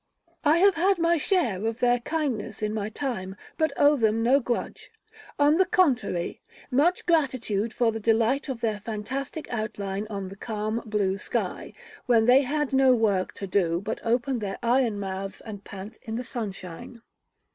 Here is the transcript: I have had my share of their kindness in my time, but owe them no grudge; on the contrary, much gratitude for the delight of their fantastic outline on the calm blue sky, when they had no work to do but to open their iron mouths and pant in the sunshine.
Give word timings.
I 0.43 0.57
have 0.57 0.73
had 0.73 0.97
my 0.97 1.17
share 1.17 1.63
of 1.63 1.77
their 1.77 1.99
kindness 1.99 2.63
in 2.63 2.73
my 2.73 2.89
time, 2.89 3.35
but 3.55 3.71
owe 3.77 3.95
them 3.95 4.23
no 4.23 4.39
grudge; 4.39 4.91
on 5.37 5.57
the 5.57 5.65
contrary, 5.65 6.41
much 6.71 7.05
gratitude 7.05 7.71
for 7.71 7.91
the 7.91 7.99
delight 7.99 8.49
of 8.49 8.61
their 8.61 8.79
fantastic 8.79 9.47
outline 9.53 10.07
on 10.09 10.29
the 10.29 10.35
calm 10.35 10.81
blue 10.87 11.19
sky, 11.19 11.73
when 12.07 12.25
they 12.25 12.41
had 12.41 12.73
no 12.73 12.95
work 12.95 13.31
to 13.33 13.45
do 13.45 13.79
but 13.79 13.97
to 13.97 14.07
open 14.07 14.39
their 14.39 14.57
iron 14.63 14.99
mouths 14.99 15.39
and 15.39 15.63
pant 15.63 15.99
in 16.01 16.15
the 16.15 16.23
sunshine. 16.23 17.03